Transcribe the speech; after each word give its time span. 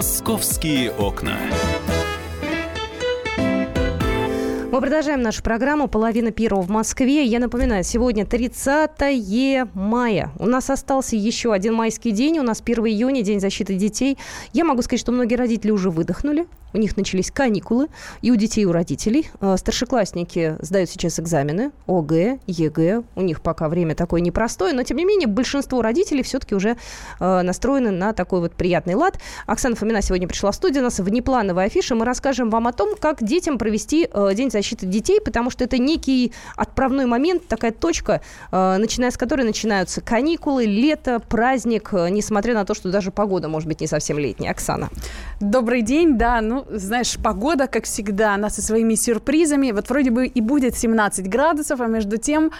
Московские 0.00 0.92
окна. 0.92 1.36
Мы 4.72 4.80
продолжаем 4.80 5.20
нашу 5.20 5.42
программу 5.42 5.88
«Половина 5.88 6.30
первого 6.30 6.62
в 6.62 6.70
Москве». 6.70 7.22
Я 7.22 7.38
напоминаю, 7.38 7.84
сегодня 7.84 8.24
30 8.24 9.68
мая. 9.74 10.30
У 10.38 10.46
нас 10.46 10.70
остался 10.70 11.16
еще 11.16 11.52
один 11.52 11.74
майский 11.74 12.12
день. 12.12 12.38
У 12.38 12.42
нас 12.42 12.62
1 12.64 12.86
июня, 12.86 13.20
День 13.20 13.40
защиты 13.40 13.74
детей. 13.74 14.16
Я 14.54 14.64
могу 14.64 14.80
сказать, 14.80 15.00
что 15.00 15.12
многие 15.12 15.34
родители 15.34 15.70
уже 15.70 15.90
выдохнули. 15.90 16.46
У 16.72 16.78
них 16.78 16.96
начались 16.96 17.30
каникулы. 17.30 17.88
И 18.22 18.30
у 18.30 18.36
детей, 18.36 18.62
и 18.62 18.64
у 18.64 18.72
родителей. 18.72 19.28
Э, 19.40 19.56
старшеклассники 19.56 20.56
сдают 20.60 20.90
сейчас 20.90 21.18
экзамены. 21.18 21.72
ОГЭ, 21.86 22.38
ЕГЭ. 22.46 23.02
У 23.16 23.22
них 23.22 23.40
пока 23.42 23.68
время 23.68 23.94
такое 23.94 24.20
непростое. 24.20 24.72
Но, 24.72 24.82
тем 24.82 24.96
не 24.96 25.04
менее, 25.04 25.26
большинство 25.26 25.82
родителей 25.82 26.22
все-таки 26.22 26.54
уже 26.54 26.76
э, 27.18 27.42
настроены 27.42 27.90
на 27.90 28.12
такой 28.12 28.40
вот 28.40 28.52
приятный 28.52 28.94
лад. 28.94 29.18
Оксана 29.46 29.76
Фомина 29.76 30.02
сегодня 30.02 30.28
пришла 30.28 30.52
в 30.52 30.54
студию. 30.54 30.82
У 30.82 30.84
нас 30.84 31.00
внеплановая 31.00 31.66
афиша. 31.66 31.94
Мы 31.94 32.04
расскажем 32.04 32.50
вам 32.50 32.66
о 32.66 32.72
том, 32.72 32.96
как 32.98 33.22
детям 33.22 33.58
провести 33.58 34.08
э, 34.12 34.30
День 34.34 34.50
защиты 34.50 34.86
детей, 34.86 35.20
потому 35.20 35.50
что 35.50 35.64
это 35.64 35.78
некий 35.78 36.32
отправной 36.56 37.06
момент, 37.06 37.46
такая 37.46 37.72
точка, 37.72 38.20
начиная 38.52 39.10
с 39.10 39.16
которой 39.16 39.42
начинаются 39.42 40.00
каникулы, 40.00 40.64
лето, 40.66 41.20
праздник, 41.20 41.92
несмотря 41.92 42.54
на 42.54 42.64
то, 42.64 42.74
что 42.74 42.90
даже 42.90 43.10
погода 43.10 43.48
может 43.48 43.68
быть 43.68 43.80
не 43.80 43.86
совсем 43.86 44.18
летняя. 44.18 44.50
Оксана. 44.50 44.88
Добрый 45.40 45.82
день, 45.82 46.16
да, 46.16 46.40
ну, 46.40 46.59
знаешь, 46.70 47.16
погода, 47.22 47.66
как 47.66 47.84
всегда, 47.84 48.34
она 48.34 48.50
со 48.50 48.62
своими 48.62 48.94
сюрпризами. 48.94 49.72
Вот 49.72 49.88
вроде 49.88 50.10
бы 50.10 50.26
и 50.26 50.40
будет 50.40 50.76
17 50.76 51.28
градусов, 51.28 51.80
а 51.80 51.86
между 51.86 52.16
тем 52.16 52.50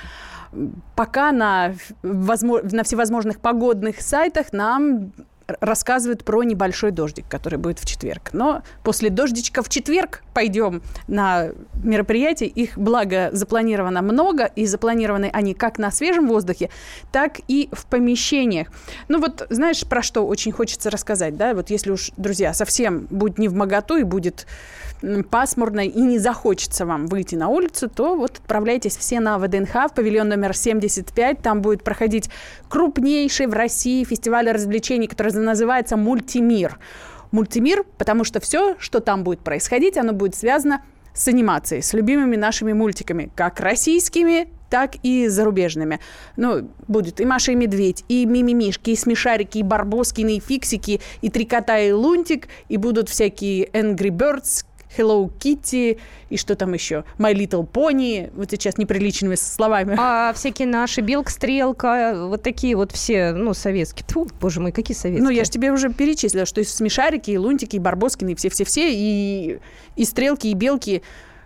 пока 0.96 1.32
на, 1.32 1.74
возможно, 2.02 2.68
на 2.72 2.82
всевозможных 2.82 3.40
погодных 3.40 4.00
сайтах 4.00 4.52
нам 4.52 5.12
рассказывают 5.60 6.24
про 6.24 6.42
небольшой 6.42 6.90
дождик, 6.90 7.26
который 7.28 7.58
будет 7.58 7.78
в 7.78 7.86
четверг. 7.86 8.30
Но 8.32 8.62
после 8.82 9.10
дождичка 9.10 9.62
в 9.62 9.68
четверг 9.68 10.22
пойдем 10.34 10.82
на 11.08 11.50
мероприятие. 11.82 12.48
Их, 12.48 12.76
благо, 12.76 13.30
запланировано 13.32 14.02
много, 14.02 14.44
и 14.44 14.66
запланированы 14.66 15.30
они 15.32 15.54
как 15.54 15.78
на 15.78 15.90
свежем 15.90 16.28
воздухе, 16.28 16.70
так 17.12 17.40
и 17.48 17.68
в 17.72 17.86
помещениях. 17.86 18.68
Ну 19.08 19.20
вот, 19.20 19.46
знаешь, 19.50 19.84
про 19.86 20.02
что 20.02 20.26
очень 20.26 20.52
хочется 20.52 20.90
рассказать, 20.90 21.36
да? 21.36 21.54
Вот 21.54 21.70
если 21.70 21.90
уж, 21.90 22.10
друзья, 22.16 22.54
совсем 22.54 23.06
будет 23.10 23.38
не 23.38 23.48
в 23.48 23.54
моготу 23.54 23.96
и 23.96 24.02
будет 24.02 24.46
пасмурно 25.30 25.80
и 25.80 26.00
не 26.00 26.18
захочется 26.18 26.86
вам 26.86 27.06
выйти 27.06 27.34
на 27.34 27.48
улицу, 27.48 27.88
то 27.88 28.14
вот 28.16 28.38
отправляйтесь 28.38 28.96
все 28.96 29.20
на 29.20 29.38
ВДНХ 29.38 29.90
в 29.90 29.94
павильон 29.94 30.28
номер 30.28 30.54
75. 30.54 31.42
Там 31.42 31.62
будет 31.62 31.82
проходить 31.82 32.30
крупнейший 32.68 33.46
в 33.46 33.52
России 33.52 34.04
фестиваль 34.04 34.50
развлечений, 34.50 35.06
который 35.06 35.32
называется 35.32 35.96
«Мультимир». 35.96 36.78
Мультимир, 37.30 37.84
потому 37.96 38.24
что 38.24 38.40
все, 38.40 38.74
что 38.78 39.00
там 39.00 39.22
будет 39.22 39.40
происходить, 39.40 39.96
оно 39.96 40.12
будет 40.12 40.34
связано 40.34 40.82
с 41.14 41.28
анимацией, 41.28 41.82
с 41.82 41.92
любимыми 41.92 42.36
нашими 42.36 42.72
мультиками, 42.72 43.30
как 43.36 43.60
российскими, 43.60 44.48
так 44.70 44.92
и 45.02 45.26
зарубежными. 45.26 46.00
Ну, 46.36 46.70
будет 46.86 47.20
и 47.20 47.24
Маша 47.24 47.52
и 47.52 47.56
Медведь, 47.56 48.04
и 48.08 48.24
Мимимишки, 48.24 48.90
и 48.90 48.96
Смешарики, 48.96 49.58
и 49.58 49.62
Барбоскины, 49.62 50.36
и 50.36 50.40
Фиксики, 50.40 51.00
и 51.20 51.28
Три 51.28 51.44
кота, 51.44 51.78
и 51.78 51.92
Лунтик, 51.92 52.48
и 52.68 52.76
будут 52.76 53.08
всякие 53.08 53.66
Angry 53.66 54.10
Birds, 54.10 54.64
Hello 54.96 55.30
Kitty 55.38 55.98
и 56.28 56.36
что 56.36 56.54
там 56.54 56.74
еще? 56.74 57.04
My 57.18 57.34
Little 57.34 57.68
Pony, 57.68 58.30
вот 58.34 58.50
сейчас 58.50 58.78
неприличными 58.78 59.34
словами. 59.34 59.96
А 59.98 60.32
всякие 60.34 60.68
наши, 60.68 61.00
Белка, 61.00 61.30
Стрелка, 61.30 62.14
вот 62.26 62.42
такие 62.42 62.76
вот 62.76 62.92
все, 62.92 63.32
ну, 63.32 63.54
советские. 63.54 64.04
Фу, 64.08 64.28
боже 64.40 64.60
мой, 64.60 64.72
какие 64.72 64.96
советские? 64.96 65.24
Ну, 65.24 65.30
я 65.30 65.44
же 65.44 65.50
тебе 65.50 65.72
уже 65.72 65.92
перечислила, 65.92 66.46
что 66.46 66.60
и 66.60 66.64
смешарики, 66.64 67.30
и 67.30 67.38
лунтики, 67.38 67.76
и 67.76 67.78
барбоскины, 67.78 68.30
и 68.30 68.34
все-все-все, 68.34 68.92
и, 68.92 69.58
и 69.96 70.04
стрелки, 70.04 70.48
и 70.48 70.54
белки. 70.54 71.02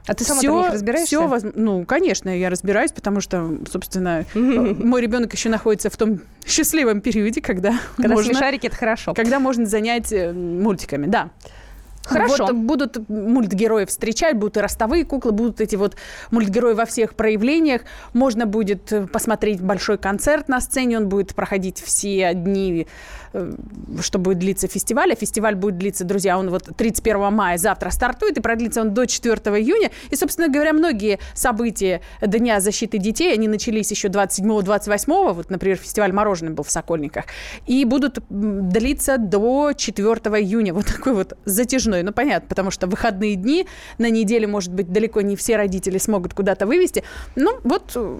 А 0.06 0.14
ты 0.14 0.24
сама 0.24 0.40
все, 0.40 0.52
в 0.52 0.62
них 0.62 0.72
разбираешься? 0.72 1.06
Все, 1.06 1.26
воз... 1.26 1.44
ну, 1.54 1.84
конечно, 1.86 2.28
я 2.28 2.50
разбираюсь, 2.50 2.92
потому 2.92 3.20
что, 3.20 3.58
собственно, 3.70 4.26
мой 4.34 5.00
ребенок 5.00 5.32
еще 5.32 5.48
находится 5.48 5.88
в 5.88 5.96
том 5.96 6.20
счастливом 6.46 7.00
периоде, 7.00 7.40
когда, 7.40 7.78
когда 7.96 8.14
можно... 8.14 8.32
смешарики 8.32 8.66
это 8.66 8.76
хорошо. 8.76 9.14
Когда 9.14 9.38
можно 9.38 9.64
занять 9.64 10.12
э, 10.12 10.32
мультиками, 10.32 11.06
да. 11.06 11.30
Хорошо. 12.04 12.46
Вот 12.46 12.54
будут 12.54 13.08
мультгерои 13.08 13.86
встречать, 13.86 14.36
будут 14.36 14.56
и 14.56 14.60
ростовые 14.60 15.04
куклы, 15.04 15.32
будут 15.32 15.60
эти 15.60 15.76
вот 15.76 15.96
мультгерои 16.30 16.74
во 16.74 16.84
всех 16.84 17.14
проявлениях. 17.14 17.82
Можно 18.12 18.46
будет 18.46 18.92
э, 18.92 19.06
посмотреть 19.06 19.60
большой 19.60 19.96
концерт 19.96 20.48
на 20.48 20.60
сцене, 20.60 20.98
он 20.98 21.08
будет 21.08 21.34
проходить 21.34 21.80
все 21.80 22.34
дни, 22.34 22.86
э, 23.32 23.52
что 24.00 24.18
будет 24.18 24.38
длиться 24.38 24.68
фестиваль. 24.68 25.12
А 25.12 25.16
фестиваль 25.16 25.54
будет 25.54 25.78
длиться, 25.78 26.04
друзья, 26.04 26.38
он 26.38 26.50
вот 26.50 26.76
31 26.76 27.32
мая 27.32 27.56
завтра 27.56 27.90
стартует, 27.90 28.36
и 28.36 28.40
продлится 28.40 28.82
он 28.82 28.92
до 28.92 29.06
4 29.06 29.34
июня. 29.58 29.90
И, 30.10 30.16
собственно 30.16 30.48
говоря, 30.48 30.72
многие 30.72 31.18
события 31.34 32.02
Дня 32.20 32.60
защиты 32.60 32.98
детей, 32.98 33.32
они 33.32 33.48
начались 33.48 33.90
еще 33.90 34.08
27-28, 34.08 35.32
вот, 35.32 35.50
например, 35.50 35.76
фестиваль 35.76 36.12
мороженое 36.12 36.52
был 36.52 36.64
в 36.64 36.70
Сокольниках, 36.70 37.24
и 37.66 37.84
будут 37.84 38.18
длиться 38.28 39.18
до 39.18 39.72
4 39.72 40.06
июня. 40.40 40.74
Вот 40.74 40.86
такой 40.86 41.14
вот 41.14 41.36
затяжной 41.44 41.93
выходной. 41.94 42.02
Ну, 42.02 42.12
понятно, 42.12 42.48
потому 42.48 42.70
что 42.70 42.86
выходные 42.86 43.36
дни 43.36 43.66
на 43.98 44.10
неделе, 44.10 44.46
может 44.46 44.72
быть, 44.72 44.92
далеко 44.92 45.20
не 45.20 45.36
все 45.36 45.56
родители 45.56 45.98
смогут 45.98 46.34
куда-то 46.34 46.66
вывести. 46.66 47.02
Ну, 47.36 47.58
вот 47.64 47.92
э, 47.96 48.18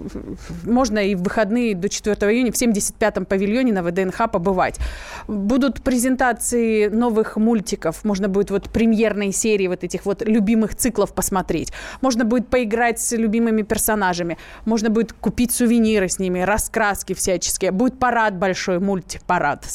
можно 0.63 0.99
и 0.99 1.15
в 1.15 1.23
выходные 1.23 1.75
до 1.75 1.89
4 1.89 2.15
июня 2.31 2.51
в 2.51 2.55
75-м 2.55 3.25
павильоне 3.25 3.73
на 3.73 3.83
ВДНХ 3.83 4.31
побывать. 4.31 4.79
Будут 5.27 5.81
презентации 5.81 6.87
новых 6.87 7.37
мультиков. 7.37 8.03
Можно 8.03 8.27
будет 8.27 8.51
вот 8.51 8.69
премьерные 8.69 9.31
серии 9.31 9.67
вот 9.67 9.83
этих 9.83 10.05
вот 10.05 10.21
любимых 10.21 10.75
циклов 10.75 11.13
посмотреть. 11.13 11.71
Можно 12.01 12.25
будет 12.25 12.47
поиграть 12.47 12.99
с 12.99 13.17
любимыми 13.17 13.63
персонажами. 13.63 14.37
Можно 14.65 14.89
будет 14.89 15.13
купить 15.13 15.51
сувениры 15.51 16.07
с 16.07 16.19
ними, 16.19 16.39
раскраски 16.39 17.13
всяческие. 17.13 17.71
Будет 17.71 17.99
парад 17.99 18.37
большой, 18.37 18.79
мультипарад 18.79 19.65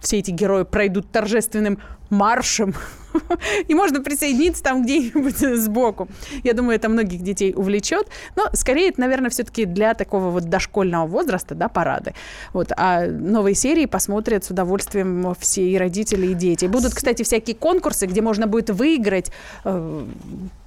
все 0.00 0.18
эти 0.18 0.30
герои 0.30 0.64
пройдут 0.64 1.10
торжественным 1.10 1.78
маршем, 2.10 2.74
и 3.68 3.74
можно 3.74 4.00
присоединиться 4.02 4.62
там 4.62 4.82
где-нибудь 4.82 5.38
сбоку. 5.58 6.08
Я 6.44 6.54
думаю, 6.54 6.76
это 6.76 6.88
многих 6.88 7.22
детей 7.22 7.52
увлечет, 7.54 8.08
но 8.36 8.48
скорее 8.52 8.88
это, 8.88 9.00
наверное, 9.00 9.30
все-таки 9.30 9.64
для 9.64 9.94
такого 9.94 10.30
вот 10.30 10.44
дошкольного 10.44 11.06
возраста, 11.06 11.54
да, 11.54 11.68
парады. 11.68 12.14
Вот, 12.52 12.72
а 12.76 13.06
новые 13.06 13.54
серии 13.54 13.86
посмотрят 13.86 14.44
с 14.44 14.50
удовольствием 14.50 15.34
все 15.38 15.68
и 15.68 15.76
родители, 15.76 16.28
и 16.28 16.34
дети. 16.34 16.66
Будут, 16.66 16.94
кстати, 16.94 17.22
всякие 17.22 17.56
конкурсы, 17.56 18.06
где 18.06 18.22
можно 18.22 18.46
будет 18.46 18.70
выиграть 18.70 19.30
э, 19.64 20.06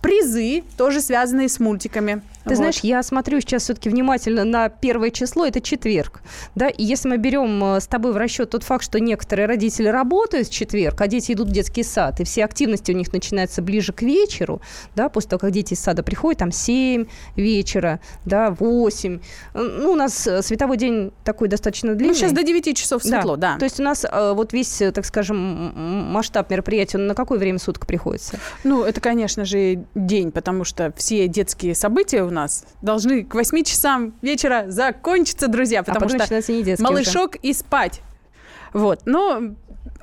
призы, 0.01 0.63
тоже 0.77 1.01
связанные 1.01 1.49
с 1.49 1.59
мультиками. 1.59 2.21
Ты 2.43 2.49
вот. 2.49 2.57
знаешь, 2.57 2.79
я 2.79 3.03
смотрю 3.03 3.39
сейчас 3.39 3.63
все-таки 3.63 3.89
внимательно 3.89 4.43
на 4.43 4.69
первое 4.69 5.11
число, 5.11 5.45
это 5.45 5.61
четверг. 5.61 6.21
Да, 6.55 6.67
и 6.67 6.83
если 6.83 7.09
мы 7.09 7.17
берем 7.17 7.63
э, 7.63 7.79
с 7.79 7.87
тобой 7.87 8.13
в 8.13 8.17
расчет 8.17 8.49
тот 8.49 8.63
факт, 8.63 8.83
что 8.83 8.99
некоторые 8.99 9.45
родители 9.45 9.87
работают 9.87 10.47
в 10.47 10.51
четверг, 10.51 10.99
а 11.01 11.07
дети 11.07 11.30
идут 11.33 11.49
в 11.49 11.51
детский 11.51 11.83
сад, 11.83 12.19
и 12.19 12.23
все 12.23 12.45
активности 12.45 12.91
у 12.91 12.95
них 12.95 13.11
начинаются 13.13 13.61
ближе 13.61 13.93
к 13.93 14.01
вечеру, 14.01 14.61
да, 14.95 15.09
после 15.09 15.31
того, 15.31 15.39
как 15.39 15.51
дети 15.51 15.73
из 15.73 15.79
сада 15.79 16.03
приходят, 16.03 16.39
там 16.39 16.51
7 16.51 17.05
вечера, 17.35 17.99
да, 18.25 18.51
8. 18.51 19.19
Ну, 19.53 19.91
у 19.91 19.95
нас 19.95 20.27
э, 20.27 20.41
световой 20.41 20.77
день 20.77 21.11
такой 21.23 21.47
достаточно 21.47 21.95
длинный. 21.95 22.13
Ну, 22.13 22.19
сейчас 22.19 22.31
до 22.31 22.43
9 22.43 22.77
часов 22.77 23.03
светло, 23.03 23.35
да. 23.35 23.53
да. 23.53 23.59
То 23.59 23.65
есть 23.65 23.79
у 23.79 23.83
нас 23.83 24.05
э, 24.09 24.33
вот 24.33 24.53
весь, 24.53 24.81
так 24.93 25.05
скажем, 25.05 25.37
масштаб 26.11 26.49
мероприятия, 26.49 26.97
он 26.97 27.07
на 27.07 27.15
какое 27.15 27.39
время 27.39 27.59
суток 27.59 27.85
приходится? 27.85 28.39
Ну, 28.63 28.83
это, 28.83 29.01
конечно 29.01 29.45
же, 29.45 29.85
день, 29.95 30.31
потому 30.31 30.63
что 30.63 30.93
все 30.97 31.27
детские 31.27 31.75
события 31.75 32.23
у 32.23 32.29
нас 32.29 32.65
должны 32.81 33.23
к 33.23 33.33
8 33.33 33.63
часам 33.63 34.13
вечера 34.21 34.65
закончиться, 34.67 35.47
друзья, 35.47 35.83
потому 35.83 36.05
а 36.05 36.09
что 36.09 36.83
малышок 36.83 37.35
уже. 37.35 37.39
и 37.41 37.53
спать. 37.53 38.01
Вот. 38.73 39.01
Но 39.05 39.53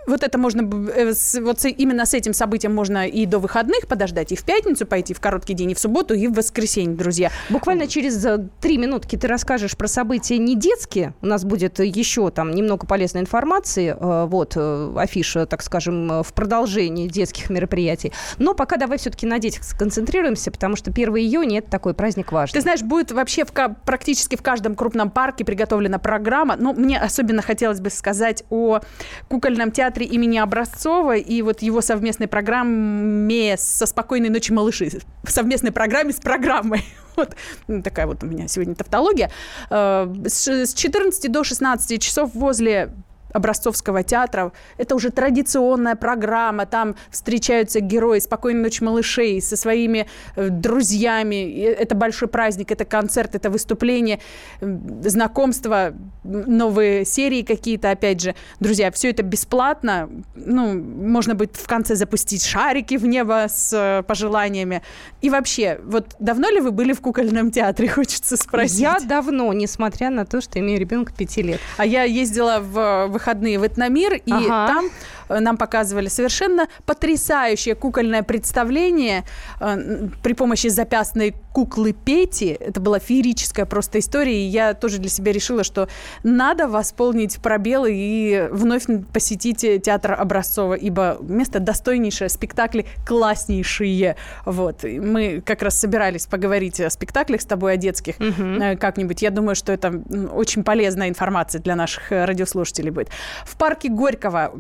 вот 0.09 0.23
это 0.23 0.39
можно, 0.39 0.63
э, 0.63 1.13
вот 1.41 1.65
именно 1.65 2.07
с 2.07 2.15
этим 2.15 2.33
событием 2.33 2.75
можно 2.75 3.07
и 3.07 3.27
до 3.27 3.39
выходных 3.39 3.87
подождать, 3.87 4.33
и 4.33 4.37
в 4.37 4.45
пятницу 4.45 4.87
пойти, 4.87 5.15
в 5.15 5.21
короткий 5.21 5.55
день, 5.55 5.71
и 5.71 5.75
в 5.75 5.79
субботу, 5.79 6.15
и 6.15 6.27
в 6.27 6.33
воскресенье, 6.33 6.97
друзья. 6.97 7.31
Буквально 7.51 7.87
через 7.87 8.25
э, 8.25 8.49
три 8.61 8.79
минутки 8.79 9.17
ты 9.17 9.27
расскажешь 9.27 9.77
про 9.77 9.89
события 9.89 10.39
не 10.39 10.57
детские. 10.57 11.15
У 11.23 11.27
нас 11.27 11.45
будет 11.45 11.79
еще 11.79 12.31
там 12.31 12.51
немного 12.51 12.87
полезной 12.87 13.23
информации, 13.23 13.97
э, 13.99 14.27
вот, 14.27 14.57
афиша, 14.57 15.47
так 15.47 15.63
скажем, 15.63 16.23
в 16.23 16.33
продолжении 16.33 17.09
детских 17.09 17.51
мероприятий. 17.51 18.13
Но 18.39 18.55
пока 18.55 18.77
давай 18.77 18.99
все-таки 18.99 19.27
на 19.27 19.39
детях 19.39 19.65
сконцентрируемся, 19.65 20.51
потому 20.51 20.77
что 20.77 20.91
1 20.91 21.17
июня– 21.17 21.59
это 21.61 21.71
такой 21.71 21.95
праздник 21.95 22.33
важный. 22.33 22.55
Ты 22.55 22.61
знаешь, 22.63 22.83
будет 22.83 23.13
вообще 23.13 23.45
в, 23.45 23.53
практически 23.85 24.37
в 24.37 24.43
каждом 24.43 24.75
крупном 24.75 25.11
парке 25.11 25.45
приготовлена 25.45 25.99
программа. 25.99 26.57
Но 26.57 26.73
мне 26.73 26.99
особенно 26.99 27.43
хотелось 27.43 27.81
бы 27.81 27.91
сказать 27.91 28.45
о 28.51 28.81
кукольном 29.29 29.71
театре 29.71 29.98
театре 29.99 30.07
имени 30.07 30.39
Образцова 30.39 31.17
и 31.17 31.43
вот 31.43 31.63
его 31.63 31.81
совместной 31.81 32.29
программе 32.29 33.57
со 33.57 33.87
«Спокойной 33.87 34.29
ночи, 34.29 34.53
малыши». 34.53 34.91
В 35.25 35.31
совместной 35.31 35.73
программе 35.73 36.13
с 36.13 36.21
программой. 36.21 36.85
Вот 37.17 37.35
такая 37.83 38.07
вот 38.07 38.23
у 38.23 38.27
меня 38.27 38.47
сегодня 38.47 38.77
тавтология. 38.77 39.33
Э, 39.71 40.07
с 40.25 40.73
14 40.73 41.33
до 41.33 41.43
16 41.43 42.01
часов 42.01 42.33
возле 42.33 42.91
Образцовского 43.33 44.03
театра. 44.03 44.53
Это 44.77 44.95
уже 44.95 45.11
традиционная 45.11 45.97
программа. 45.97 46.67
Там 46.67 46.97
встречаются 47.11 47.81
герои 47.81 48.19
«Спокойной 48.19 48.63
ночи, 48.63 48.83
малышей» 48.83 49.41
со 49.43 49.57
своими 49.57 50.07
э, 50.37 50.49
друзьями. 50.49 51.61
Это 51.63 51.95
большой 51.95 52.29
праздник, 52.29 52.71
это 52.71 52.85
концерт, 52.85 53.35
это 53.35 53.51
выступление, 53.51 54.21
знакомства, 54.61 55.95
новые 56.25 57.05
серии 57.05 57.43
какие-то, 57.43 57.91
опять 57.91 58.21
же. 58.21 58.35
Друзья, 58.61 58.91
все 58.91 59.11
это 59.11 59.23
бесплатно. 59.23 60.09
Ну, 60.35 60.75
можно 60.75 61.35
будет 61.35 61.57
в 61.57 61.67
конце 61.67 61.95
запустить 61.95 62.45
шарики 62.45 62.97
в 62.97 63.07
небо 63.07 63.47
с 63.49 63.73
э, 63.73 64.03
пожеланиями. 64.05 64.83
И 65.21 65.31
вообще, 65.31 65.81
вот 65.85 66.15
давно 66.19 66.49
ли 66.51 66.61
вы 66.61 66.71
были 66.71 66.93
в 66.93 67.01
кукольном 67.01 67.51
театре, 67.51 67.89
хочется 67.99 68.37
спросить? 68.37 68.81
Я 68.81 68.99
давно, 69.01 69.53
несмотря 69.53 70.11
на 70.11 70.25
то, 70.25 70.41
что 70.41 70.59
имею 70.59 70.79
ребенка 70.81 71.13
пяти 71.13 71.43
лет. 71.43 71.61
А 71.77 71.87
я 71.87 72.05
ездила 72.05 72.59
в 72.61 73.18
выходные 73.19 73.59
в 73.59 73.67
Этномир, 73.67 74.15
и 74.15 74.33
ага. 74.33 74.67
там 74.69 74.91
нам 75.29 75.57
показывали 75.57 76.09
совершенно 76.09 76.69
потрясающее 76.87 77.75
кукольное 77.75 78.23
представление 78.23 79.25
э, 79.61 80.09
при 80.23 80.33
помощи 80.33 80.69
запястной 80.69 81.35
куклы 81.53 81.93
Пети. 81.93 82.57
Это 82.59 82.81
была 82.81 82.99
феерическая 82.99 83.67
просто 83.67 83.99
история, 83.99 84.45
и 84.45 84.47
я 84.47 84.75
тоже 84.75 84.99
для 84.99 85.09
себя 85.09 85.33
решила, 85.33 85.65
что 85.65 85.89
надо 86.23 86.69
восполнить 86.69 87.39
пробелы 87.41 87.91
и 87.93 88.49
вновь 88.51 88.85
посетить 89.13 89.61
театр 89.83 90.13
Образцова, 90.13 90.75
ибо 90.75 91.19
место 91.21 91.59
достойнейшее, 91.59 92.29
спектакли 92.29 92.87
класснейшие. 93.07 94.17
Вот. 94.45 94.85
Мы 94.85 95.43
как 95.45 95.63
раз 95.63 95.79
собирались 95.79 96.27
поговорить 96.27 96.81
о 96.81 96.91
спектаклях 96.91 97.41
с 97.41 97.45
тобой, 97.45 97.75
о 97.75 97.77
детских 97.77 98.17
угу. 98.21 98.79
как-нибудь. 98.79 99.23
Я 99.23 99.31
думаю, 99.31 99.55
что 99.55 99.73
это 99.73 100.03
очень 100.33 100.63
полезная 100.63 101.09
информация 101.09 101.61
для 101.61 101.75
наших 101.75 102.11
радиослушателей 102.11 102.91
будет. 102.91 103.09
В 103.45 103.57
парке 103.57 103.89
Горького 103.89 104.53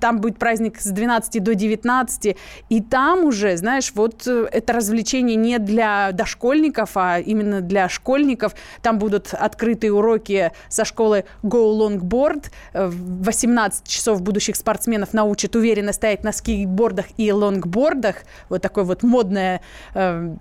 там 0.00 0.13
там 0.14 0.20
будет 0.20 0.38
праздник 0.38 0.80
с 0.80 0.86
12 0.86 1.42
до 1.42 1.54
19, 1.54 2.36
и 2.68 2.80
там 2.80 3.24
уже, 3.24 3.56
знаешь, 3.56 3.92
вот 3.94 4.26
э, 4.26 4.46
это 4.52 4.72
развлечение 4.72 5.34
не 5.34 5.58
для 5.58 6.12
дошкольников, 6.12 6.90
а 6.94 7.18
именно 7.18 7.60
для 7.60 7.88
школьников. 7.88 8.54
Там 8.82 8.98
будут 8.98 9.34
открытые 9.34 9.92
уроки 9.92 10.52
со 10.68 10.84
школы 10.84 11.24
Go 11.42 11.76
Longboard. 11.78 12.44
В 12.74 13.24
18 13.24 13.88
часов 13.88 14.22
будущих 14.22 14.54
спортсменов 14.56 15.14
научат 15.14 15.56
уверенно 15.56 15.92
стоять 15.92 16.22
на 16.22 16.32
скейтбордах 16.32 17.06
и 17.16 17.32
лонгбордах. 17.32 18.16
Вот 18.48 18.62
такое 18.62 18.84
вот 18.84 19.02
модное 19.02 19.60
э, 19.94 20.34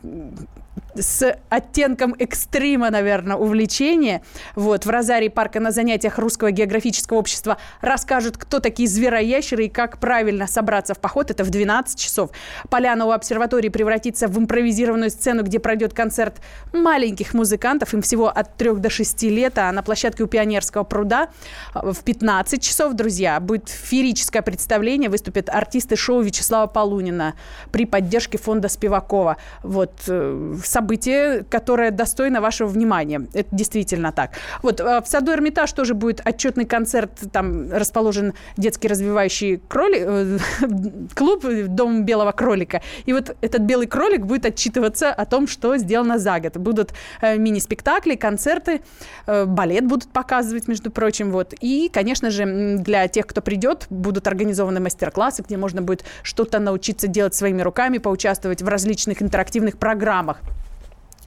с 0.96 1.36
оттенком 1.50 2.16
экстрима, 2.20 2.90
наверное, 2.90 3.36
увлечение. 3.36 4.22
Вот, 4.56 4.86
в 4.86 4.90
Розарии 4.90 5.30
парка 5.30 5.60
на 5.60 5.72
занятиях 5.72 6.20
Русского 6.20 6.52
географического 6.52 7.18
общества 7.18 7.58
расскажут, 7.82 8.38
кто 8.38 8.60
такие 8.60 8.88
звероящеры 8.88 9.66
и 9.66 9.70
как 9.70 10.00
правильно 10.00 10.48
собраться 10.48 10.94
в 10.94 11.00
поход. 11.00 11.32
Это 11.32 11.44
в 11.44 11.50
12 11.50 12.00
часов. 12.00 12.32
Поляна 12.70 13.06
у 13.06 13.12
обсерватории 13.12 13.70
превратится 13.70 14.28
в 14.28 14.38
импровизированную 14.38 15.10
сцену, 15.10 15.44
где 15.44 15.60
пройдет 15.60 15.94
концерт 15.94 16.42
маленьких 16.74 17.34
музыкантов. 17.34 17.94
Им 17.94 18.02
всего 18.02 18.28
от 18.28 18.56
3 18.58 18.74
до 18.76 18.90
6 18.90 19.24
лет. 19.24 19.58
А 19.58 19.72
на 19.72 19.84
площадке 19.84 20.24
у 20.24 20.28
Пионерского 20.28 20.84
пруда 20.84 21.30
в 21.74 22.04
15 22.04 22.62
часов, 22.62 22.94
друзья, 22.94 23.40
будет 23.40 23.70
феерическое 23.70 24.42
представление. 24.42 25.10
Выступят 25.10 25.50
артисты 25.50 25.96
шоу 25.96 26.22
Вячеслава 26.22 26.68
Полунина 26.68 27.34
при 27.72 27.86
поддержке 27.86 28.38
фонда 28.38 28.70
Спивакова. 28.70 29.38
Вот, 29.64 29.94
э, 30.08 30.56
событие, 30.66 31.44
которое 31.50 31.92
достойно 31.92 32.42
вашего 32.42 32.68
внимания. 32.68 33.28
Это 33.34 33.50
действительно 33.52 34.12
так. 34.12 34.32
Вот 34.62 34.80
э, 34.80 35.02
в 35.02 35.08
саду 35.08 35.32
Эрмитаж 35.32 35.72
тоже 35.74 35.94
будет 35.94 36.22
отчетный 36.26 36.66
концерт. 36.66 37.12
Там 37.32 37.72
расположен 37.72 38.34
детский 38.58 38.88
развивающий 38.88 39.58
кролик, 39.68 40.02
э, 40.06 40.38
клуб 41.16 41.46
Дом 41.68 42.06
белого 42.06 42.32
кролика. 42.32 42.82
И 43.06 43.14
вот 43.14 43.36
этот 43.42 43.62
белый 43.62 43.88
кролик 43.88 44.22
будет 44.26 44.46
отчитываться 44.46 45.12
о 45.12 45.26
том, 45.26 45.48
что 45.48 45.78
сделано 45.78 46.20
за 46.20 46.40
год. 46.40 46.58
Будут 46.58 46.94
э, 47.22 47.38
мини-спектакли, 47.38 48.16
концерты, 48.16 48.82
балет 49.28 49.86
будут 49.86 50.10
показывать, 50.12 50.68
между 50.68 50.92
прочим. 50.92 51.32
Вот. 51.32 51.54
И, 51.60 51.90
конечно 51.92 52.32
же, 52.32 52.78
для 52.78 53.08
тех, 53.08 53.28
кто 53.28 53.42
придет, 53.42 53.88
будут 53.90 54.28
организованы 54.28 54.80
мастер-классы, 54.80 55.44
где 55.44 55.58
можно 55.58 55.82
будет 55.82 56.04
что-то 56.24 56.60
научиться 56.60 57.08
делать 57.08 57.36
своими 57.36 57.62
руками, 57.62 57.98
поучаствовать 57.98 58.62
в 58.62 58.68
различных 58.68 59.22
интерактивных 59.22 59.78
программах. 59.78 60.42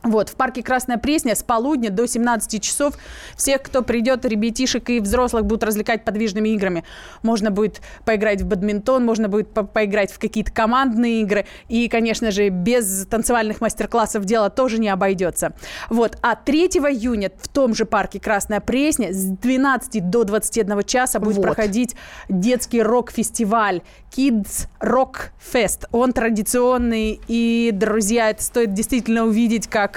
Вот, 0.06 0.28
в 0.28 0.36
парке 0.36 0.62
Красная 0.62 0.98
Пресня 0.98 1.34
с 1.34 1.42
полудня 1.42 1.90
до 1.90 2.06
17 2.06 2.62
часов 2.62 2.94
всех, 3.36 3.62
кто 3.62 3.82
придет, 3.82 4.24
ребятишек 4.24 4.88
и 4.88 5.00
взрослых 5.00 5.44
будут 5.44 5.64
развлекать 5.64 6.04
подвижными 6.04 6.50
играми. 6.50 6.84
Можно 7.22 7.50
будет 7.50 7.80
поиграть 8.04 8.42
в 8.42 8.46
бадминтон, 8.46 9.04
можно 9.04 9.28
будет 9.28 9.52
по 9.52 9.64
поиграть 9.64 10.12
в 10.12 10.18
какие-то 10.20 10.52
командные 10.52 11.22
игры. 11.22 11.46
И, 11.68 11.88
конечно 11.88 12.30
же, 12.30 12.48
без 12.50 13.06
танцевальных 13.06 13.60
мастер-классов 13.60 14.24
дело 14.24 14.48
тоже 14.48 14.78
не 14.78 14.88
обойдется. 14.88 15.54
Вот, 15.90 16.18
а 16.22 16.36
3 16.36 16.66
июня 16.66 17.32
в 17.36 17.48
том 17.48 17.74
же 17.74 17.84
парке 17.84 18.20
Красная 18.20 18.60
Пресня 18.60 19.12
с 19.12 19.24
12 19.24 20.08
до 20.08 20.22
21 20.22 20.84
часа 20.84 21.18
будет 21.18 21.36
вот. 21.38 21.42
проходить 21.42 21.96
детский 22.28 22.80
рок-фестиваль 22.80 23.82
Kids 24.16 24.68
Rock 24.80 25.30
Fest. 25.52 25.86
Он 25.90 26.12
традиционный, 26.12 27.20
и, 27.26 27.70
друзья, 27.72 28.30
это 28.30 28.42
стоит 28.42 28.72
действительно 28.72 29.24
увидеть, 29.24 29.66
как 29.66 29.95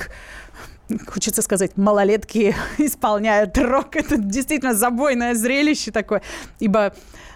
хочется 1.07 1.42
сказать, 1.42 1.78
малолетки 1.78 2.56
исполняют 2.78 3.57
рок. 3.57 3.96
Это 3.96 4.18
действительно 4.18 4.74
забойное 4.74 5.36
зрелище 5.36 5.92
такое, 5.92 6.22
ибо 6.60 6.94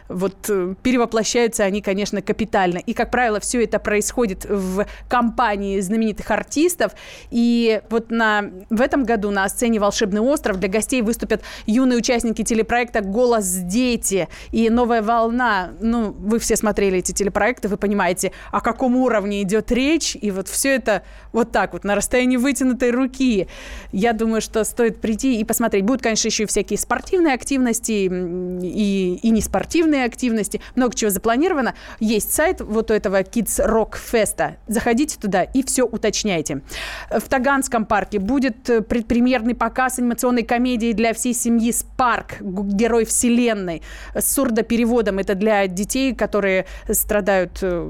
вот 0.09 0.50
э, 0.50 0.75
перевоплощаются 0.81 1.63
они, 1.63 1.81
конечно, 1.81 2.21
капитально. 2.21 2.77
И, 2.77 2.94
как 2.94 3.11
правило, 3.11 3.39
все 3.39 3.63
это 3.63 3.79
происходит 3.79 4.45
в 4.45 4.85
компании 5.07 5.79
знаменитых 5.79 6.29
артистов. 6.31 6.94
И 7.31 7.81
вот 7.89 8.11
на, 8.11 8.51
в 8.69 8.81
этом 8.81 9.03
году 9.03 9.31
на 9.31 9.47
сцене 9.50 9.79
«Волшебный 9.79 10.21
остров» 10.21 10.59
для 10.59 10.69
гостей 10.69 11.01
выступят 11.01 11.41
юные 11.65 11.97
участники 11.97 12.44
телепроекта 12.44 13.01
«Голос 13.01 13.45
дети» 13.45 14.27
и 14.51 14.69
«Новая 14.69 15.01
волна». 15.01 15.71
Ну, 15.79 16.11
вы 16.11 16.39
все 16.39 16.55
смотрели 16.55 17.00
эти 17.00 17.11
телепроекты, 17.11 17.67
вы 17.67 17.77
понимаете, 17.77 18.31
о 18.51 18.61
каком 18.61 18.95
уровне 18.95 19.41
идет 19.41 19.71
речь. 19.71 20.15
И 20.19 20.31
вот 20.31 20.47
все 20.47 20.75
это 20.75 21.03
вот 21.31 21.51
так 21.51 21.73
вот, 21.73 21.83
на 21.83 21.95
расстоянии 21.95 22.38
вытянутой 22.38 22.91
руки. 22.91 23.47
Я 23.91 24.13
думаю, 24.13 24.41
что 24.41 24.63
стоит 24.63 25.01
прийти 25.01 25.39
и 25.39 25.44
посмотреть. 25.44 25.83
Будут, 25.83 26.01
конечно, 26.01 26.27
еще 26.27 26.44
и 26.44 26.45
всякие 26.45 26.77
спортивные 26.77 27.33
активности 27.33 27.91
и, 27.91 29.19
и 29.21 29.29
неспортивные 29.29 29.92
активности, 30.01 30.62
много 30.75 30.95
чего 30.95 31.12
запланировано. 31.12 31.75
Есть 32.00 32.33
сайт 32.33 32.62
вот 32.62 32.91
у 32.91 32.93
этого 32.93 33.21
Kids 33.21 33.65
Rock 33.65 33.95
Fest. 34.12 34.55
Заходите 34.67 35.17
туда 35.19 35.43
и 35.43 35.63
все 35.63 35.83
уточняйте. 35.83 36.62
В 37.09 37.21
Таганском 37.29 37.85
парке 37.85 38.19
будет 38.19 38.69
э, 38.69 38.81
предпремьерный 38.81 39.55
показ 39.55 40.00
анимационной 40.00 40.43
комедии 40.43 40.93
для 40.93 41.13
всей 41.13 41.33
семьи 41.33 41.71
«Спарк. 41.71 42.41
Герой 42.41 43.05
вселенной» 43.05 43.81
с 44.15 44.33
сурдопереводом. 44.33 45.19
Это 45.19 45.35
для 45.35 45.67
детей, 45.67 46.15
которые 46.15 46.65
страдают 46.89 47.59
э, 47.62 47.89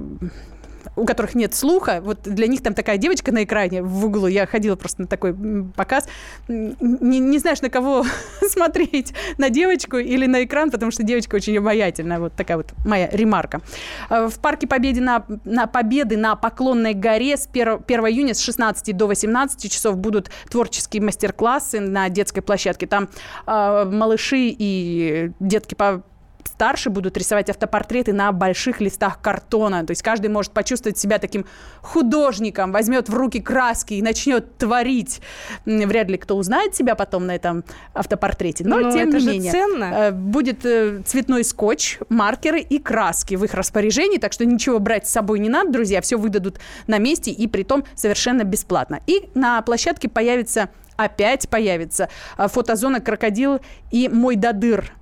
у 0.96 1.06
которых 1.06 1.36
нет 1.36 1.54
слуха, 1.54 2.02
вот 2.02 2.22
для 2.24 2.48
них 2.48 2.62
там 2.62 2.74
такая 2.74 2.98
девочка 2.98 3.32
на 3.32 3.44
экране 3.44 3.82
в 3.82 4.06
углу, 4.06 4.28
я 4.28 4.46
ходила 4.46 4.76
просто 4.76 5.02
на 5.02 5.08
такой 5.08 5.36
показ, 5.76 6.08
не, 6.48 7.20
не 7.20 7.40
знаешь, 7.40 7.62
на 7.62 7.70
кого 7.70 8.06
смотреть, 8.48 9.14
на 9.38 9.50
девочку 9.50 9.98
или 9.98 10.26
на 10.26 10.44
экран, 10.44 10.72
потому 10.72 10.92
что 10.92 11.04
девочка 11.04 11.36
очень 11.36 11.58
обаятельная, 11.58 12.20
вот 12.20 12.34
такая 12.34 12.58
вот 12.58 12.74
моя 12.86 13.10
ремарка. 13.10 13.62
А, 14.10 14.28
в 14.28 14.40
парке 14.40 14.68
Победы 14.68 15.02
на, 15.02 15.26
на 15.46 15.68
Победы 15.68 16.18
на 16.18 16.36
Поклонной 16.36 16.94
горе 16.94 17.38
с 17.38 17.48
1, 17.48 17.82
1 17.88 18.00
июня 18.08 18.34
с 18.34 18.40
16 18.40 18.96
до 18.96 19.08
18 19.08 19.72
часов 19.72 19.98
будут 19.98 20.30
творческие 20.50 21.02
мастер-классы 21.04 21.80
на 21.80 22.10
детской 22.10 22.42
площадке. 22.42 22.88
Там 22.88 23.10
э, 23.46 23.86
малыши 23.86 24.56
и 24.58 25.32
детки 25.40 25.76
по 25.76 26.04
старше 26.48 26.90
будут 26.90 27.18
рисовать 27.18 27.50
автопортреты 27.50 28.14
на 28.14 28.32
больших 28.32 28.82
листах 28.82 29.22
картона. 29.22 29.86
То 29.86 29.92
есть 29.92 30.02
каждый 30.02 30.28
может 30.28 30.52
почувствовать 30.52 30.98
себя 30.98 31.20
таким 31.20 31.46
художником, 31.82 32.72
возьмет 32.72 33.10
в 33.10 33.14
руки 33.14 33.40
краски 33.40 33.96
и 33.96 34.02
начнет 34.02 34.58
творить. 34.58 35.22
Вряд 35.66 36.10
ли 36.10 36.18
кто 36.18 36.38
узнает 36.38 36.76
себя 36.76 36.96
потом 36.96 37.26
на 37.26 37.36
этом 37.36 37.64
автопортрете. 37.94 38.66
Но, 38.66 38.80
Но 38.80 38.92
тем 38.92 39.10
не 39.10 39.26
менее, 39.26 39.52
ценно. 39.52 39.84
Э, 39.84 40.12
будет 40.12 40.66
э, 40.66 41.02
цветной 41.06 41.44
скотч, 41.44 42.00
маркеры 42.10 42.60
и 42.60 42.80
краски 42.80 43.36
в 43.36 43.44
их 43.44 43.54
распоряжении, 43.54 44.18
так 44.18 44.34
что 44.34 44.46
ничего 44.46 44.80
брать 44.80 45.08
с 45.08 45.12
собой 45.12 45.40
не 45.40 45.50
надо, 45.50 45.72
друзья, 45.72 46.02
все 46.02 46.18
выдадут 46.18 46.60
на 46.88 46.98
месте 46.98 47.32
и 47.32 47.48
при 47.48 47.64
том 47.64 47.84
совершенно 47.96 48.44
бесплатно. 48.44 49.00
И 49.08 49.30
на 49.34 49.62
площадке 49.62 50.10
появится 50.10 50.70
опять 50.96 51.50
появится 51.50 52.10
э, 52.38 52.48
фотозона 52.48 53.00
«Крокодил» 53.02 53.60
и 53.92 54.10
«Мой 54.10 54.36
дадыр». 54.36 54.94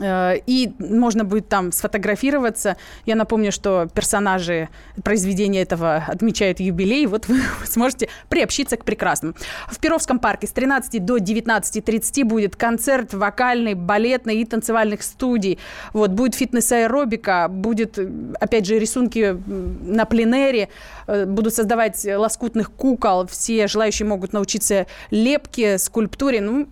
Э, 0.00 0.36
и 0.46 0.72
можно 0.78 1.24
будет 1.24 1.48
там 1.48 1.72
сфотографироваться. 1.72 2.76
Я 3.06 3.16
напомню, 3.16 3.52
что 3.52 3.88
персонажи 3.94 4.68
произведения 5.02 5.62
этого 5.62 6.04
отмечают 6.06 6.60
юбилей. 6.60 7.06
Вот 7.06 7.28
вы 7.28 7.40
сможете 7.64 8.08
приобщиться 8.28 8.76
к 8.76 8.84
прекрасному. 8.84 9.34
В 9.68 9.78
Перовском 9.78 10.18
парке 10.18 10.46
с 10.46 10.52
13 10.52 11.04
до 11.04 11.18
19.30 11.18 12.24
будет 12.24 12.56
концерт 12.56 13.14
вокальной, 13.14 13.74
балетной 13.74 14.36
и 14.36 14.44
танцевальных 14.44 15.02
студий. 15.02 15.58
Вот, 15.92 16.10
будет 16.10 16.34
фитнес-аэробика, 16.34 17.48
будет, 17.48 17.98
опять 18.40 18.66
же, 18.66 18.78
рисунки 18.78 19.36
на 19.46 20.04
пленэре, 20.04 20.68
э, 21.06 21.26
будут 21.26 21.54
создавать 21.54 22.04
лоскутных 22.04 22.72
кукол. 22.72 23.26
Все 23.26 23.66
желающие 23.66 24.06
могут 24.06 24.32
научиться 24.32 24.86
лепке, 25.10 25.78
скульптуре. 25.78 26.40
Ну, 26.40 26.66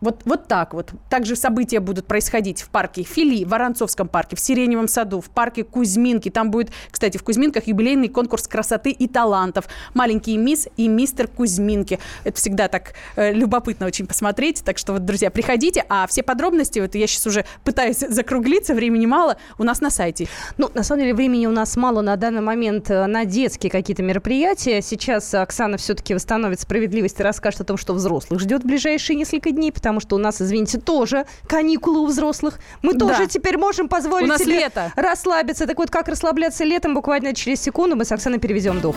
вот, 0.00 0.22
вот 0.24 0.46
так 0.46 0.74
вот. 0.74 0.92
Также 1.08 1.36
события 1.36 1.80
будут 1.80 2.06
происходить 2.06 2.62
в 2.62 2.68
парке 2.68 3.02
Фили, 3.02 3.44
в 3.44 3.48
Воронцовском 3.48 4.08
парке, 4.08 4.36
в 4.36 4.40
Сиреневом 4.40 4.88
саду, 4.88 5.20
в 5.20 5.30
парке 5.30 5.64
Кузьминки. 5.64 6.30
Там 6.30 6.50
будет, 6.50 6.70
кстати, 6.90 7.16
в 7.16 7.22
Кузьминках 7.22 7.66
юбилейный 7.66 8.08
конкурс 8.08 8.46
красоты 8.46 8.90
и 8.90 9.08
талантов. 9.08 9.66
Маленький 9.94 10.36
мисс 10.36 10.68
и 10.76 10.88
мистер 10.88 11.28
Кузьминки. 11.28 11.98
Это 12.24 12.36
всегда 12.36 12.68
так 12.68 12.92
э, 13.16 13.32
любопытно 13.32 13.86
очень 13.86 14.06
посмотреть. 14.06 14.62
Так 14.64 14.78
что 14.78 14.92
вот, 14.92 15.04
друзья, 15.04 15.30
приходите. 15.30 15.84
А 15.88 16.06
все 16.06 16.22
подробности, 16.22 16.78
вот 16.78 16.94
я 16.94 17.06
сейчас 17.06 17.26
уже 17.26 17.44
пытаюсь 17.64 17.98
закруглиться, 18.08 18.74
времени 18.74 19.06
мало, 19.06 19.36
у 19.58 19.64
нас 19.64 19.80
на 19.80 19.90
сайте. 19.90 20.28
Ну, 20.58 20.70
на 20.74 20.82
самом 20.82 21.02
деле, 21.02 21.14
времени 21.14 21.46
у 21.46 21.52
нас 21.52 21.76
мало 21.76 22.02
на 22.02 22.16
данный 22.16 22.42
момент 22.42 22.90
э, 22.90 23.06
на 23.06 23.24
детские 23.24 23.70
какие-то 23.70 24.02
мероприятия. 24.02 24.82
Сейчас 24.82 25.32
Оксана 25.34 25.78
все-таки 25.78 26.14
восстановит 26.14 26.60
справедливость 26.60 27.20
и 27.20 27.22
расскажет 27.22 27.62
о 27.62 27.64
том, 27.64 27.76
что 27.76 27.94
взрослых 27.94 28.40
ждет 28.40 28.62
в 28.62 28.66
ближайшие 28.66 29.16
несколько 29.16 29.50
дней, 29.50 29.72
потому 29.86 30.00
что 30.00 30.16
у 30.16 30.18
нас, 30.18 30.42
извините, 30.42 30.78
тоже 30.78 31.26
каникулы 31.46 32.00
у 32.00 32.06
взрослых. 32.06 32.58
Мы 32.82 32.94
да. 32.94 33.06
тоже 33.06 33.28
теперь 33.28 33.56
можем 33.56 33.88
позволить 33.88 34.24
у 34.24 34.30
нас 34.30 34.40
себе 34.40 34.58
лето. 34.58 34.92
расслабиться. 34.96 35.64
Так 35.64 35.78
вот, 35.78 35.90
как 35.90 36.08
расслабляться 36.08 36.64
летом, 36.64 36.92
буквально 36.92 37.32
через 37.34 37.62
секунду 37.62 37.94
мы 37.94 38.04
с 38.04 38.10
Оксаной 38.10 38.40
перевезем 38.40 38.80
дух. 38.80 38.96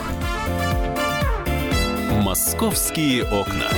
Московские 2.24 3.22
окна. 3.22 3.68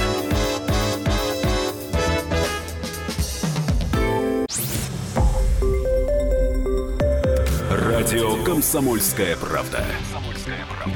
Радио 7.71 8.43
«Комсомольская 8.43 9.37
правда». 9.37 9.85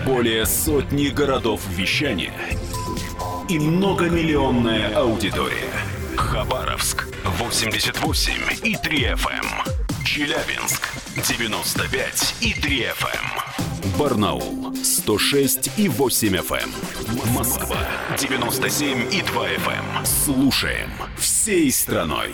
Более 0.06 0.46
сотни 0.46 1.08
городов 1.08 1.60
вещания 1.68 2.32
и 3.50 3.58
многомиллионная 3.58 4.96
аудитория. 4.96 5.85
Хабаровск 6.16 7.06
88 7.24 8.32
и 8.64 8.76
3 8.76 8.98
FM. 9.14 9.44
Эм. 9.44 10.04
Челябинск 10.04 10.88
95 11.16 12.34
и 12.40 12.52
3 12.54 12.82
FM. 12.84 13.24
Эм. 13.84 13.98
Барнаул 13.98 14.74
106 14.82 15.78
и 15.78 15.88
8 15.88 16.36
FM. 16.36 16.70
Эм. 17.08 17.32
Москва 17.32 17.78
97 18.18 19.12
и 19.12 19.22
2 19.22 19.48
FM. 19.48 20.04
Слушаем 20.04 20.90
всей 21.16 21.70
страной. 21.70 22.32